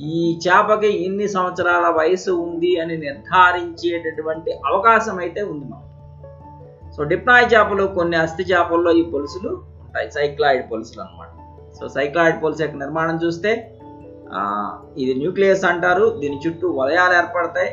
ఈ 0.00 0.40
చేపకి 0.46 0.88
ఇన్ని 0.88 1.28
సంవత్సరాల 1.28 1.86
వయసు 1.98 2.30
ఉంది 2.30 2.80
అని 2.80 2.96
నిర్ధారించేటటువంటి 2.98 4.52
అవకాశం 4.52 5.18
అయితే 5.18 5.42
ఉంది 5.42 5.64
మనకి 5.64 5.90
సో 6.96 7.02
డిప్నాయ్ 7.02 7.46
చేపలు 7.54 7.84
కొన్ని 7.86 8.16
అస్థి 8.16 8.42
చేపల్లో 8.42 8.92
ఈ 8.92 9.02
పొలుసులు 9.02 9.48
ఉంటాయి. 9.80 10.10
సైక్లాయిడ్ 10.10 10.70
పొలుసులు 10.72 11.00
అన్నమాట. 11.02 11.30
సో 11.80 11.88
సైక్లాయిడ్ 11.88 12.42
పొలుసు 12.42 12.62
యొక్క 12.62 12.76
నిర్మాణం 12.76 13.16
చూస్తే 13.24 13.78
ఇది 14.98 15.14
న్యూక్లియస్ 15.14 15.64
అంటారు. 15.64 16.18
దీని 16.20 16.40
చుట్టూ 16.46 16.68
వలయాలు 16.70 17.14
ఏర్పడతాయి. 17.18 17.70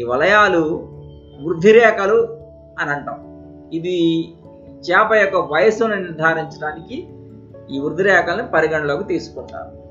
ఈ 0.00 0.02
వలయాలు 0.02 0.88
వృద్ధిరేఖలు 1.40 2.18
అని 2.80 2.90
అంటాం. 2.90 3.18
ఇది 3.72 3.96
చేప 4.90 5.12
యొక్క 5.12 5.36
వయస్సును 5.36 5.94
నిర్ధారించడానికి 5.94 7.08
ఈ 7.70 7.78
వృద్ధిరేఖలను 7.78 8.46
పరిగణలోకి 8.46 9.04
తీసుకుంటారు. 9.04 9.82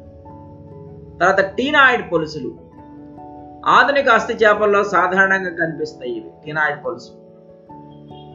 తర్వాత 1.18 1.56
టీనాయిడ్ 1.56 2.12
పొలుసులు. 2.12 2.72
ఆధునిక 3.66 4.10
అస్థి 4.10 4.34
చేపల్లో 4.34 4.84
సాధారణంగా 4.84 5.50
కనిపిస్తాయి 5.50 6.12
ఇవి 6.12 6.30
టీనాయిడ్ 6.46 6.86
పొలుసు 6.86 7.12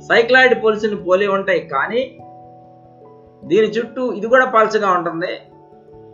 సైక్లాయిడ్ 0.00 0.64
పొలుసుని 0.64 0.96
పోలి 0.96 1.26
ఉంటాయి 1.26 1.60
కానీ 1.60 2.18
దీని 3.44 3.66
చుట్టూ 3.66 4.12
ఇది 4.12 4.26
కూడా 4.26 4.44
పలచగా 4.44 4.90
ఉంటుంది. 4.90 5.32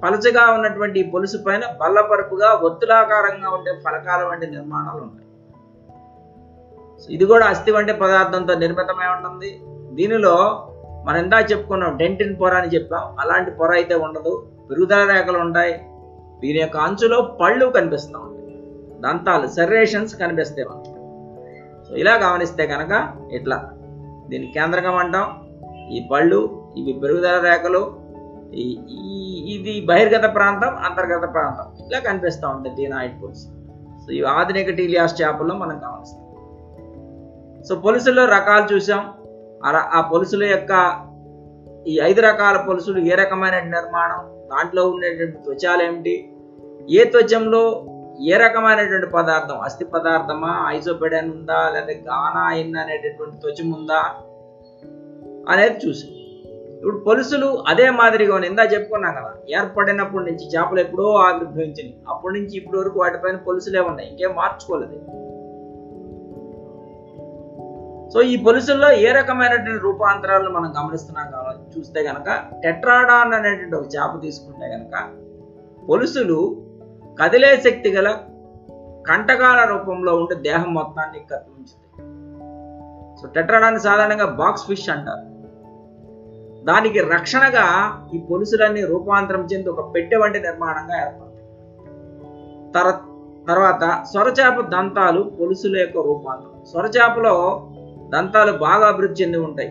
పలచగా 0.03 0.53
ఉన్నటువంటి 0.53 1.03
పొలుసు 1.03 1.37
పైన 1.37 1.61
బల్లపరుపుగా 1.81 2.53
ఒత్తులాకారంగా 2.53 3.49
ఉండే 3.49 3.73
ఫలకాల 3.85 4.23
వంటి 4.23 4.47
నిర్మాణాలు 4.47 5.03
ఉంటాయి. 5.03 5.29
ఇది 7.15 7.25
కూడా 7.25 7.47
అస్థి 7.47 7.71
వంటి 7.73 7.93
పదార్థంతో 7.93 8.55
నిర్మితమై 8.55 9.07
ఉంటుంది. 9.07 9.61
దీనిలో 9.93 10.69
మనం 11.05 11.23
ఇందా 11.23 11.41
చెప్పుకున్నాం 11.41 11.97
డెంటిన్ 11.97 12.41
పొర 12.41 12.55
అని 12.55 12.69
చెప్పాం. 12.69 13.17
అలాంటి 13.21 13.51
పొర 13.51 13.73
అయితే 13.73 13.95
ఉండదు. 13.95 14.47
పెరుగుదల 14.71 15.13
రేఖలు 15.13 15.39
ఉంటాయి. 15.39 15.73
దీని 16.41 16.59
యొక్క 16.59 16.77
అంచులో 16.77 17.39
పళ్ళు 17.41 17.67
కనిపిస్తూ 17.67 18.19
ఉంటాయి. 18.19 18.59
దంతాలు 19.01 19.47
సెర్రేషన్స్ 19.47 20.19
కనిపిస్తాయి 20.19 20.69
మనకి. 20.69 20.89
సో 21.89 21.97
ఇలా 21.97 22.15
గమనిస్తే 22.15 22.67
కనుక 22.67 23.13
ఇట్లా 23.33 23.71
దీని 24.29 24.47
కేంద్రకం 24.47 24.97
అంటాం. 24.97 25.49
ఈ 25.91 26.09
పళ్ళు 26.13 26.69
ఇవి 26.77 26.93
పెరుగుదల 26.93 27.41
రేఖలు 27.41 27.97
ఈ- 28.55 29.59
ఇది 29.59 29.87
బహిర్గత 29.87 30.35
ప్రాంతం 30.35 30.77
అంతర్గత 30.77 31.33
ప్రాంతం. 31.33 31.85
ఇట్లా 31.85 31.99
కనిపిస్తూ 31.99 32.49
ఉంటుంది 32.49 32.77
టీనాయిడ్ 32.77 33.23
పులుసు 33.23 33.49
సో 34.07 34.13
ఈ 34.13 34.23
ఆధునిక 34.23 34.71
టీలియాస్ 34.71 35.23
చేపల్లో 35.23 35.55
మనం 35.55 35.81
గమనిస్తాం. 35.85 36.23
సో 37.65 37.75
పులుసుల్లో 37.75 38.25
రకాలు 38.25 38.75
చూసాం. 38.75 39.13
అలా 39.64 39.90
ఆ 39.92 40.00
పొలుసుల 40.00 40.45
యొక్క 40.45 41.02
ఈ 41.87 42.00
ఐదు 42.02 42.21
రకాల 42.21 42.64
పొలుసులు 42.69 42.99
ఏ 42.99 43.14
రకమైన 43.14 43.54
నిర్మాణం 43.54 44.49
దాంట్లో 44.49 44.88
ఉండేటువంటి 44.88 45.38
త్వచాలు 45.38 45.83
ఏమిటి 45.83 46.33
ఏ 46.90 47.04
త్వచంలో 47.04 47.87
ఏ 48.21 48.37
రకమైనటువంటి 48.37 49.07
పదార్థం 49.07 49.61
అస్థి 49.61 49.85
పదార్థమా 49.85 50.64
ఐసోపెడన్ 50.69 51.31
ఉందా 51.31 51.71
లేదా 51.75 52.14
గానాయిన్ 52.14 52.76
అనేటటువంటి 52.76 53.37
త్వచం 53.37 53.71
ఉందా 53.71 54.04
అనేది 55.49 55.88
చూసాం. 55.88 56.11
ఇప్పుడు 56.78 56.97
పొలుసులు 56.97 57.64
అదే 57.66 57.90
మాదిరిగా 57.90 58.35
ఉన్నాయి. 58.35 58.50
ఇందా 58.50 58.62
చెప్పుకున్నాం 58.62 59.14
కదా 59.14 59.35
ఏర్పడినప్పటి 59.49 60.25
నుంచి 60.25 60.49
చేపలు 60.49 60.81
ఎప్పుడో 60.81 61.14
ఆవిర్భవించినాయి. 61.14 61.97
అప్పటి 62.09 62.40
నుంచి 62.40 62.57
ఇప్పటి 62.57 62.78
వరకు 62.78 63.00
వాటిపైన 63.00 63.37
పొలుసులే 63.37 63.81
ఉన్నాయి. 63.81 64.11
ఇంకేం 64.11 64.35
మార్చుకోలేదు. 64.35 64.92
సో 68.12 68.23
ఈ 68.23 68.37
పొలుసుల్లో 68.37 68.92
ఏ 68.92 69.12
రకమైనటువంటి 69.12 69.83
రూపాంతరాలను 69.83 70.50
మనం 70.50 70.75
గమనిస్తున్నాం 70.81 71.31
కావాలి 71.31 71.78
చూస్తే 71.78 72.02
కనుక 72.02 72.38
టెట్రాడాన్ 72.62 73.35
అనేటువంటి 73.35 73.76
ఒక 73.76 73.85
చేప 73.85 74.23
తీసుకుంటే 74.23 74.69
కనుక 74.69 75.11
పొలుసులు 75.88 76.66
కదిలే 77.23 77.61
శక్తి 77.64 77.92
గల 77.92 78.19
కంటకాల 79.09 79.64
రూపంలో 79.64 80.16
ఉండే 80.16 80.35
దేహం 80.35 80.75
మొత్తాన్ని 80.75 81.19
కత్తిరించుతాయి 81.19 82.07
సో 83.23 83.28
టెట్రాడాన్ 83.28 83.81
సాధారణంగా 83.81 84.25
బాక్స్ 84.25 84.66
ఫిష్ 84.66 84.90
అంటారు. 84.90 85.33
దానికి 86.64 87.00
రక్షణగా 87.00 87.66
ఈ 88.14 88.19
పొలుసులన్నీ 88.19 88.85
రూపాంతరం 88.85 89.45
చెంది 89.45 89.69
ఒక 89.69 89.95
పెట్టె 89.95 90.16
వంటి 90.16 90.40
నిర్మాణంగా 90.40 91.07
ఏర్పడతాయి. 91.07 91.47
తర 92.73 92.90
తర్వాత 93.49 94.04
సొరచేప 94.14 94.69
దంతాలు 94.69 95.23
పొలుసుల 95.23 95.81
యొక్క 95.81 95.97
రూపాంతరం. 95.97 96.64
సొరచేపలో 96.73 97.69
దంతాలు 98.12 98.52
బాగా 98.52 98.87
అభివృద్ధి 98.87 99.23
చెంది 99.23 99.38
ఉంటాయి. 99.38 99.69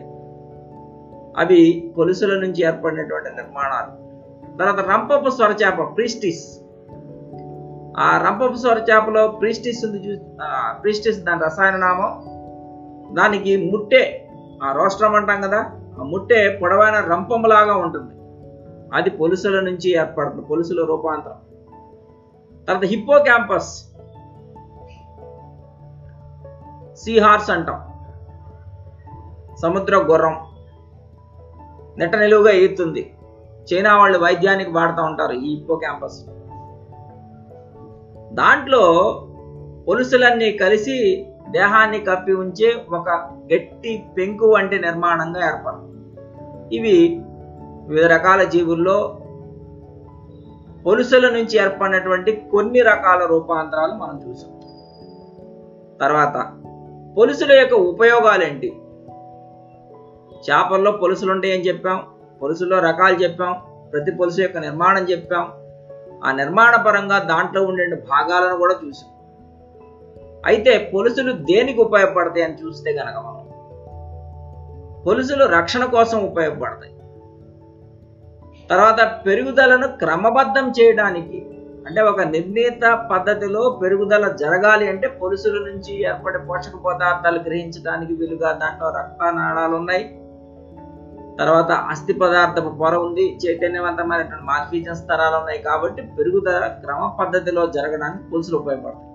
అవి 1.38 1.93
పొలుసుల 1.98 2.39
నుంచి 2.39 2.63
ఏర్పడినటువంటి 2.65 3.29
నిర్మాణాలు. 3.29 4.12
తర్వాత 4.57 4.89
రంపపు 4.89 5.29
స్వరచేప 5.29 5.95
ప్రీస్టిస్. 5.95 6.60
ఆ 7.98 8.27
రంపపు 8.27 8.57
స్వరచేపలో 8.57 9.27
ప్రీస్టిస్ 9.27 9.86
ఉంది 9.86 9.98
చూ 9.98 10.17
ప్రీస్టిస్ 10.81 11.19
దాని 11.19 11.41
రసాయన 11.43 11.75
నామం. 11.75 12.31
దానికి 13.15 13.71
ముట్టే 13.71 14.29
ఆ 14.63 14.71
రోస్ట్రం 14.71 15.15
అంటాం 15.15 15.41
కదా 15.41 15.57
ఆ 16.00 16.03
ముట్టే 16.03 16.60
పొడవైన 16.62 17.00
రంపంలాగా 17.00 17.75
ఉంటుంది. 17.75 18.13
అది 18.93 19.10
పొలుసుల 19.10 19.60
నుంచి 19.60 19.91
ఏర్పడుతుంది 19.91 20.41
పొలుసుల 20.41 20.86
రూపాంతరం. 20.86 21.36
తర్వాత 22.65 22.86
హిప్పో 22.86 23.24
క్యాంపస్ 23.24 23.86
సీ 26.95 27.19
హార్స్ 27.19 27.50
అంటాం. 27.50 27.90
సముద్ర 29.62 29.98
గుర్రం. 29.98 30.36
నెట్ట 31.98 32.15
నిలువుగా 32.15 32.51
ఈతుంది 32.51 33.13
చైనా 33.74 33.98
వాళ్ళు 33.98 34.18
వైద్యానికి 34.18 34.72
వాడుతూ 34.72 35.03
ఉంటారు 35.03 35.32
ఈ 35.32 35.53
ఇప్పో 35.53 35.75
క్యాంపస్ 35.75 36.25
దాంట్లో 38.34 38.84
పొలుసులన్నీ 39.88 40.51
కలిసి 40.51 41.27
దేహాన్ని 41.50 42.00
కప్పి 42.00 42.34
ఉంచే 42.34 42.86
ఒక 42.89 43.10
గట్టి 43.53 44.06
పెంకు 44.18 44.53
వంటి 44.53 44.80
నిర్మాణంగా 44.80 45.48
ఏర్పడుతుంది. 45.48 45.98
ఇవి 46.75 47.24
వివిధ 47.88 48.06
రకాల 48.06 48.44
జీవుల్లో 48.44 49.18
పొలుసుల 50.86 51.30
నుంచి 51.30 51.58
ఏర్పడినటువంటి 51.58 52.32
కొన్ని 52.51 52.82
రకాల 52.82 53.25
రూపాంతరాలు 53.25 53.91
మనం 53.91 54.30
చూసాం. 54.30 54.51
తర్వాత 56.01 56.53
పొలుసుల 57.18 57.51
యొక్క 57.51 57.74
ఉపయోగాలు 57.74 58.44
ఏంటి 58.44 58.81
చేపల్లో 60.50 60.91
పొలుసులు 60.91 61.31
ఉంటాయని 61.31 61.67
చెప్పాం. 61.67 62.03
పొలుసుల్లో 62.41 62.79
రకాలు 62.79 63.15
చెప్పాం. 63.15 63.55
ప్రతి 63.93 64.12
పొలుసు 64.12 64.41
యొక్క 64.41 64.57
నిర్మాణం 64.57 65.03
చెప్పాం. 65.03 65.51
ఆ 66.24 66.31
నిర్మాణ 66.31 66.75
పరంగా 66.75 67.19
దాంట్లో 67.19 67.63
ఉండే 67.63 67.95
భాగాలను 67.95 68.57
కూడా 68.57 68.75
చూసాం. 68.88 69.10
అయితే 70.45 70.91
పొలుసులు 70.93 71.31
దేనికి 71.31 71.81
ఉపయోగపడతాయి 71.81 72.43
అని 72.43 72.53
చూస్తే 72.53 72.91
గనక 72.91 73.17
మనం 73.17 73.41
పొలుసులు 75.07 75.45
రక్షణ 75.45 75.86
కోసం 75.86 76.19
ఉపయోగపడతాయి. 76.24 76.95
తర్వాత 78.69 79.25
పెరుగుదలను 79.25 79.88
క్రమబద్ధం 79.88 80.71
చేయడానికి 80.71 81.45
అంటే 81.88 82.01
ఒక 82.01 82.21
నిర్ణీత 82.21 83.07
పద్ధతిలో 83.12 83.79
పెరుగుదల 83.83 84.27
జరగాలి 84.27 84.88
అంటే 84.88 85.07
పొలుసుల 85.07 85.51
నుంచి 85.51 86.03
ఏర్పడే 86.03 86.39
పోషక 86.39 86.75
పదార్థాలు 86.75 87.39
గ్రహించడానికి 87.39 88.13
వీలుగా 88.13 88.51
దాంట్లో 88.51 88.89
రక్తనాళాలు 88.89 89.75
ఉన్నాయి 89.75 90.21
తర్వాత 91.40 91.72
అస్థి 91.72 92.14
పదార్థపు 92.14 92.70
పొర 92.70 92.96
ఉంది 92.96 93.40
చైతన్యవంతమైనటువంటి 93.46 94.44
మార్ఫీజన్ 94.44 95.08
తరాలు 95.08 95.36
ఉన్నాయి 95.36 95.60
కాబట్టి 95.60 96.02
పెరుగుదల 96.02 96.68
క్రమ 96.68 97.16
పద్ధతిలో 97.20 97.68
జరగడానికి 97.68 98.24
పులుసులు 98.30 98.58
ఉపయోగపడతాయి. 98.58 99.08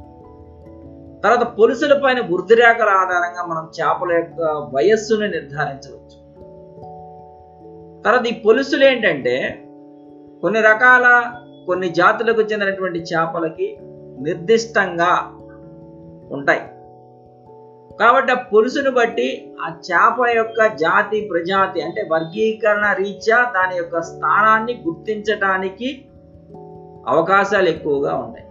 తర్వాత 1.23 1.57
పొలుసుల 1.59 2.01
పైన 2.05 2.21
వృద్ధిరేఖల 2.21 2.89
ఆధారంగా 2.89 3.47
మనం 3.47 3.69
చేపల 3.81 4.13
యొక్క 4.13 4.71
వయస్సును 4.75 5.27
నిర్ధారించవచ్చు. 5.27 6.17
తర్వాత 8.03 8.27
ఈ 8.27 8.41
పొలుసులు 8.41 8.85
ఏంటంటే 8.85 9.65
కొన్ని 10.41 10.61
రకాల 10.61 11.33
కొన్ని 11.67 11.89
జాతులకు 11.89 12.41
చెందినటువంటి 12.41 12.99
చేపలకి 12.99 13.79
నిర్దిష్టంగా 14.19 15.33
ఉంటాయి. 16.33 16.61
కాబట్టి 18.01 18.33
ఆ 18.33 18.35
పొలుసును 18.35 18.91
బట్టి 18.91 19.55
ఆ 19.63 19.69
చేప 19.69 20.27
యొక్క 20.37 20.67
జాతి 20.67 21.29
ప్రజాతి 21.33 21.83
అంటే 21.83 22.09
వర్గీకరణ 22.13 22.93
రీత్యా 22.93 23.53
దాని 23.57 23.77
యొక్క 23.77 24.01
స్థానాన్ని 24.01 24.83
గుర్తించటానికి 24.87 26.05
అవకాశాలు 27.07 27.69
ఎక్కువగా 27.69 28.15
ఉంటాయి. 28.15 28.47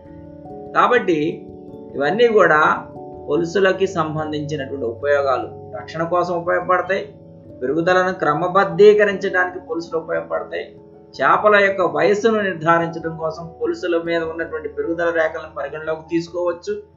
కాబట్టి 0.74 1.48
ఇవన్నీ 1.96 2.28
కూడా 2.28 2.88
పొలుసులకి 3.30 3.88
సంబంధించినటువంటి 3.88 4.86
ఉపయోగాలు. 4.86 5.78
రక్షణ 5.78 6.04
కోసం 6.04 6.34
ఉపయోగపడతాయి. 6.34 7.16
పెరుగుదలను 7.62 8.14
క్రమబద్ధీకరించడానికి 8.14 9.60
పొలుసులు 9.60 10.00
ఉపయోగపడతాయి. 10.00 10.76
చేపల 11.22 11.56
యొక్క 11.56 11.82
వయస్సును 11.82 12.42
నిర్ధారించడం 12.42 13.18
కోసం 13.18 13.54
పొలుసుల 13.62 14.02
మీద 14.02 14.24
ఉన్నటువంటి 14.24 14.70
పెరుగుదల 14.70 15.10
రేఖలను 15.10 15.56
పరిగణలోకి 15.58 16.02
తీసుకోవచ్చు. 16.12 16.96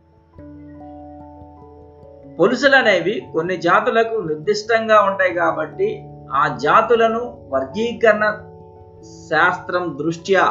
పొలుసులు 2.40 2.76
అనేవి 2.76 3.26
కొన్ని 3.32 3.56
జాతులకు 3.56 4.16
నిర్దిష్టంగా 4.16 5.02
ఉంటాయి 5.02 5.34
కాబట్టి 5.34 6.04
ఆ 6.32 6.56
జాతులను 6.56 7.48
వర్గీకరణ 7.48 8.24
శాస్త్రం 9.30 9.98
దృష్ట్యా 10.04 10.44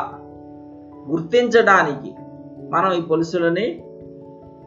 గుర్తించడానికి 1.11 2.15
మనం 2.69 2.91
ఈ 2.91 3.01
పొలుసులని 3.01 3.83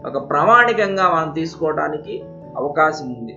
ఒక 0.07 0.31
ప్రామాణికంగా 0.31 1.15
మనం 1.15 1.33
తీసుకోవడానికి 1.33 2.23
అవకాశం 2.57 3.07
ఉంది. 3.07 3.37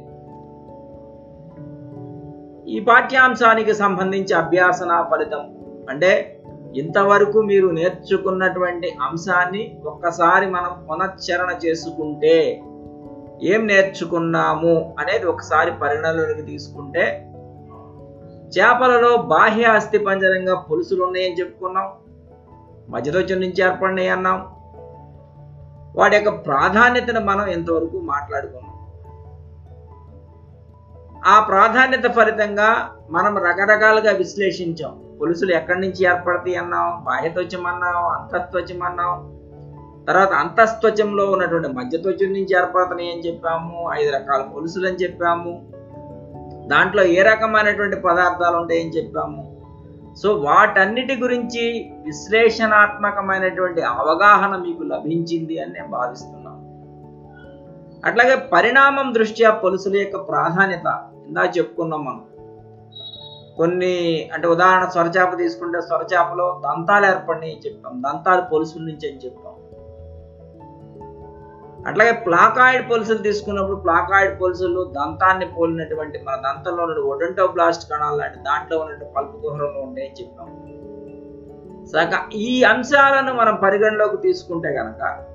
ఈ 2.71 2.79
పాఠ్యాంశానికి 2.79 3.73
సంబంధించి 3.73 4.33
అభ్యాసన 4.33 5.07
ఫలితం 5.11 5.43
అంటే 5.89 6.39
ఇంతవరకు 6.75 7.41
మీరు 7.41 7.67
నేర్చుకున్నటువంటి 7.67 8.95
అంశాన్ని 9.01 9.77
ఒక్కసారి 9.85 10.45
మనం 10.51 10.85
పునశ్చరణ 10.91 11.57
చేసుకుంటే 11.65 12.63
ఏం 13.43 13.67
నేర్చుకున్నాము 13.67 14.95
అనేది 14.99 15.25
ఒకసారి 15.25 15.71
పరిగణలోకి 15.71 16.41
తీసుకుంటే 16.41 17.29
చేపలలో 18.57 19.17
బాహ్య 19.17 19.63
అస్థి 19.63 19.97
పంజరంగా 19.97 20.55
పులుసులు 20.55 21.03
ఉన్నాయని 21.03 21.39
చెప్పుకున్నాం 21.39 21.91
మధ్యదోచం 22.89 23.41
నుంచి 23.41 23.61
ఏర్పడినాయి 23.61 24.09
అన్నాం. 24.09 24.47
వాటి 25.95 26.15
యొక్క 26.15 26.45
ప్రాధాన్యతను 26.45 27.19
మనం 27.19 27.45
ఇంతవరకు 27.45 27.99
మాట్లాడుకున్నాం. 27.99 28.73
ఆ 31.25 31.39
ప్రాధాన్యత 31.39 32.11
ఫలితంగా 32.11 32.89
మనం 33.09 33.37
రకరకాలుగా 33.37 34.11
విశ్లేషించాం. 34.11 35.17
పులుసులు 35.21 35.51
ఎక్కడి 35.51 35.81
నుంచి 35.81 36.05
ఏర్పడతాయి 36.05 36.55
అన్నాం 36.55 37.03
బాహ్యత్వచం 37.03 37.65
అన్నాం 37.65 37.95
అంతఃత్వచం 37.95 38.83
అన్నాం. 38.83 39.32
తర్వాత 40.07 40.31
అంతస్త్వచంలో 40.31 41.31
ఉన్నటువంటి 41.31 41.67
మధ్యత్వచం 41.67 42.33
నుంచి 42.33 42.57
ఏర్పడుతున్నాయి 42.57 43.11
అని 43.11 43.21
చెప్పాము 43.21 43.89
ఐదు 43.93 44.11
రకాల 44.11 44.41
పొలుసులు 44.55 44.87
అని 44.87 44.95
చెప్పాము. 44.95 45.61
దాంట్లో 46.67 47.03
ఏ 47.03 47.21
రకమైనటువంటి 47.21 47.95
పదార్థాలు 47.95 48.57
ఉంటాయని 48.57 48.89
చెప్పాము. 48.89 49.53
సో 50.23 50.33
వాటన్నిటి 50.33 51.15
గురించి 51.15 51.91
విశ్లేషణాత్మకమైనటువంటి 52.05 53.81
అవగాహన 53.81 54.57
మీకు 54.57 54.83
లభించింది 54.83 55.61
అని 55.61 55.73
నేను 55.73 55.87
భావిస్తున్నాను. 55.87 56.43
అట్లాగే 58.05 58.35
పరిణామం 58.35 59.13
దృష్ట్యా 59.13 59.51
పొలుసుల 59.51 59.95
యొక్క 59.95 60.29
ప్రాధాన్యత 60.29 61.09
ఇందా 61.27 61.41
చెప్పుకున్నాం 61.41 62.05
మనం. 62.05 62.21
కొన్ని 63.57 64.29
అంటే 64.33 64.47
ఉదాహరణ 64.47 64.89
స్వరచాప 64.89 65.37
తీసుకుంటే 65.37 65.81
స్వరచాపలో 65.81 66.61
దంతాలు 66.65 67.05
ఏర్పడినాయి 67.05 67.53
అని 67.53 67.69
చెప్పాం 67.69 68.01
దంతాలు 68.01 68.41
పొలుసుల 68.41 68.81
నుంచి 68.81 69.09
అని 69.11 69.25
చెప్పాం. 69.25 69.52
అట్లాగే 71.87 72.11
ప్లాకాయిడ్ 72.11 72.91
పొలుసులు 72.91 73.17
తీసుకున్నప్పుడు 73.17 73.77
ప్లాకాయిడ్ 73.77 74.41
పొలుసులు 74.41 74.83
దంతాన్ని 74.83 75.45
పోలినటువంటి 75.45 76.19
మన 76.27 76.35
దంతంలో 76.35 76.83
ఉన్న 76.83 76.99
ఒడంటో 76.99 77.47
బ్లాస్ట్ 77.47 77.91
కణాలు 77.91 78.17
లాంటి 78.17 78.39
దాంట్లో 78.39 78.77
ఉన్నటువంటి 78.79 79.13
పల్పు 79.17 79.37
కుహరంలో 79.37 79.81
ఉంటాయని 79.81 80.23
చెప్పాం. 80.23 80.49
సక 81.85 82.35
ఈ 82.35 82.63
అంశాలను 82.63 83.33
మనం 83.33 83.55
పరిగణలోకి 83.55 84.17
తీసుకుంటే 84.17 84.73
కనుక 84.73 85.25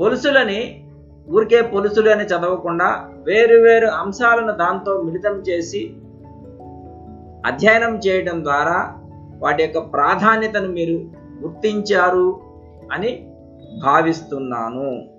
పొలుసులని 0.00 0.84
ఊరికే 1.30 1.62
పొలుసులు 1.62 2.10
అని 2.10 2.24
చదవకుండా 2.24 3.08
వేరు 3.26 3.56
వేరు 3.56 3.86
అంశాలను 3.86 4.52
దాంతో 4.52 5.02
మిళితం 5.02 5.32
చేసి 5.32 5.94
అధ్యయనం 7.46 7.96
చేయడం 7.96 8.44
ద్వారా 8.44 8.94
వాటి 9.38 9.62
యొక్క 9.62 9.92
ప్రాధాన్యతను 9.92 10.68
మీరు 10.68 10.94
గుర్తించారు 11.42 12.40
అని 12.92 13.30
భావిస్తున్నాను. 13.84 15.17